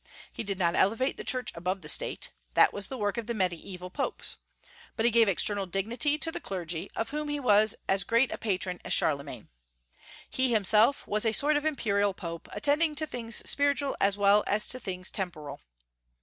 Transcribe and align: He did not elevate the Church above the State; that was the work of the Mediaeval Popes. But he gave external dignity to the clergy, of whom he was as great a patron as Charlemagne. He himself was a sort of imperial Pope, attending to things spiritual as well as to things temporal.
He 0.33 0.41
did 0.43 0.57
not 0.57 0.73
elevate 0.73 1.17
the 1.17 1.23
Church 1.23 1.51
above 1.53 1.81
the 1.81 1.87
State; 1.87 2.31
that 2.55 2.73
was 2.73 2.87
the 2.87 2.97
work 2.97 3.17
of 3.19 3.27
the 3.27 3.35
Mediaeval 3.35 3.91
Popes. 3.91 4.37
But 4.95 5.05
he 5.05 5.11
gave 5.11 5.27
external 5.27 5.67
dignity 5.67 6.17
to 6.17 6.31
the 6.31 6.39
clergy, 6.39 6.89
of 6.95 7.11
whom 7.11 7.27
he 7.29 7.39
was 7.39 7.75
as 7.87 8.03
great 8.03 8.31
a 8.31 8.39
patron 8.39 8.79
as 8.83 8.93
Charlemagne. 8.93 9.49
He 10.27 10.51
himself 10.51 11.05
was 11.05 11.23
a 11.23 11.33
sort 11.33 11.55
of 11.55 11.65
imperial 11.65 12.15
Pope, 12.15 12.49
attending 12.51 12.95
to 12.95 13.05
things 13.05 13.47
spiritual 13.47 13.95
as 14.01 14.17
well 14.17 14.43
as 14.47 14.65
to 14.69 14.79
things 14.79 15.11
temporal. 15.11 15.61